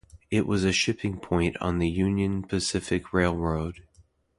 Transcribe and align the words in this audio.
It 0.31 0.47
was 0.47 0.63
a 0.63 0.71
shipping 0.71 1.19
point 1.19 1.57
on 1.57 1.77
the 1.77 1.87
Union 1.87 2.41
Pacific 2.41 3.13
Railroad. 3.13 3.83